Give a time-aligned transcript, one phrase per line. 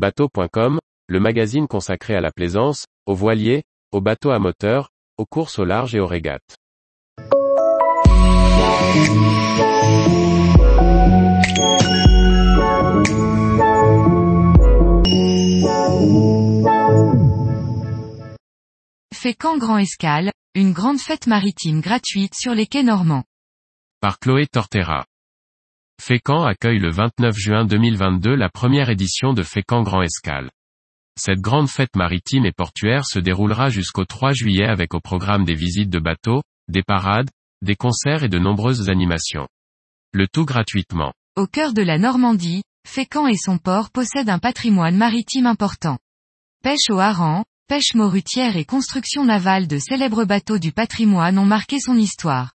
[0.00, 0.78] Bateau.com,
[1.08, 4.88] le magazine consacré à la plaisance, aux voiliers, aux bateaux à moteur,
[5.18, 6.56] aux courses au large et aux régates.
[19.12, 23.24] Fécamp Grand Escale, une grande fête maritime gratuite sur les quais normands.
[24.00, 25.04] Par Chloé Tortera.
[26.00, 30.50] Fécamp accueille le 29 juin 2022 la première édition de Fécamp Grand Escale.
[31.14, 35.54] Cette grande fête maritime et portuaire se déroulera jusqu'au 3 juillet avec au programme des
[35.54, 37.28] visites de bateaux, des parades,
[37.60, 39.46] des concerts et de nombreuses animations.
[40.14, 41.12] Le tout gratuitement.
[41.36, 45.98] Au cœur de la Normandie, Fécamp et son port possèdent un patrimoine maritime important.
[46.62, 51.78] Pêche au hareng, pêche morutière et construction navale de célèbres bateaux du patrimoine ont marqué
[51.78, 52.52] son histoire.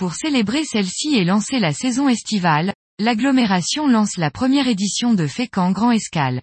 [0.00, 5.72] Pour célébrer celle-ci et lancer la saison estivale, l'agglomération lance la première édition de Fécamp
[5.72, 6.40] Grand Escale.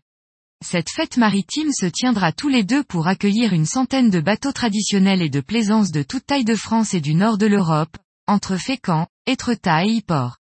[0.64, 5.24] Cette fête maritime se tiendra tous les deux pour accueillir une centaine de bateaux traditionnels
[5.24, 9.08] et de plaisance de toute taille de France et du nord de l'Europe, entre Fécamp,
[9.26, 10.38] Étretat et Yport.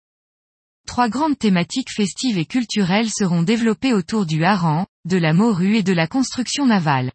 [0.85, 5.83] Trois grandes thématiques festives et culturelles seront développées autour du hareng, de la morue et
[5.83, 7.11] de la construction navale.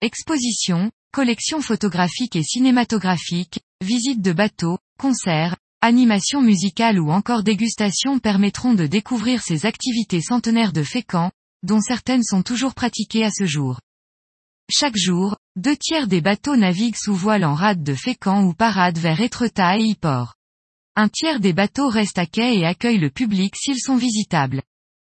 [0.00, 8.74] Exposition, collection photographique et cinématographique, visites de bateaux, concerts, animations musicales ou encore dégustations permettront
[8.74, 11.30] de découvrir ces activités centenaires de Fécamp,
[11.62, 13.80] dont certaines sont toujours pratiquées à ce jour.
[14.70, 18.98] Chaque jour, deux tiers des bateaux naviguent sous voile en rade de Fécamp ou parade
[18.98, 20.34] vers Étretat et Yport.
[20.96, 24.62] Un tiers des bateaux restent à quai et accueillent le public s'ils sont visitables.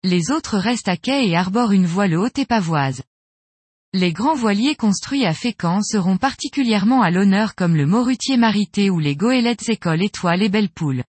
[0.03, 3.03] Les autres restent à quai et arborent une voile haute et pavoise.
[3.93, 8.99] Les grands voiliers construits à Fécamp seront particulièrement à l'honneur comme le Morutier Marité ou
[8.99, 11.03] les goélettes École Étoile et Belle Poule.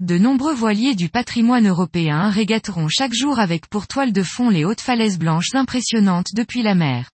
[0.00, 4.64] De nombreux voiliers du patrimoine européen régateront chaque jour avec pour toile de fond les
[4.64, 7.10] hautes falaises blanches impressionnantes depuis la mer.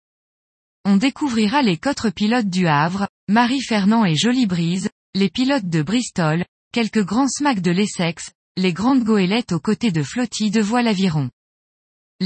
[0.85, 6.45] On découvrira les quatre pilotes du Havre, Marie-Fernand et Jolie Brise, les pilotes de Bristol,
[6.73, 11.31] quelques grands smacks de l'Essex, les grandes goélettes aux côtés de flottilles de voile aviron.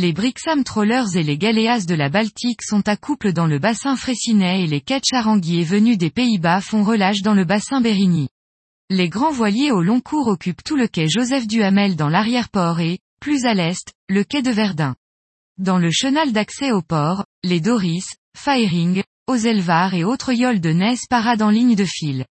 [0.00, 3.97] Les Brixham Trollers et les Galéas de la Baltique sont à couple dans le bassin
[3.97, 8.28] Fraissinet et les quêtes charanguiers venus des Pays-Bas font relâche dans le bassin Bérigny.
[8.91, 13.00] Les grands voiliers au long cours occupent tout le quai Joseph Duhamel dans l'arrière-port et,
[13.19, 14.94] plus à l'est, le quai de Verdun.
[15.58, 18.06] Dans le chenal d'accès au port, les Doris,
[18.37, 22.25] Fairing, Oselvar et autres yoles de Ness paradent en ligne de fil.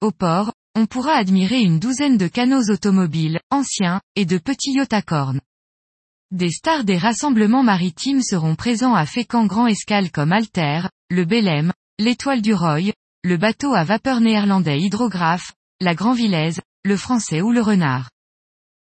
[0.00, 4.94] Au port, on pourra admirer une douzaine de canots automobiles, anciens, et de petits yachts
[4.94, 5.42] à cornes.
[6.32, 11.74] Des stars des rassemblements maritimes seront présents à Fécamp Grand Escale comme Alter, le Belém,
[11.98, 17.52] l'Étoile du Roy, le bateau à vapeur néerlandais Hydrographe, la Grand Villaise, le Français ou
[17.52, 18.08] le Renard.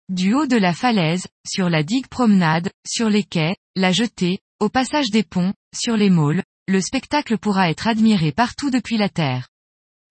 [0.07, 4.69] Du haut de la falaise, sur la digue promenade, sur les quais, la jetée, au
[4.69, 9.47] passage des ponts, sur les môles, le spectacle pourra être admiré partout depuis la terre.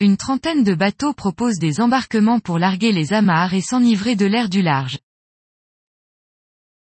[0.00, 4.48] Une trentaine de bateaux proposent des embarquements pour larguer les amarres et s'enivrer de l'air
[4.48, 4.98] du large.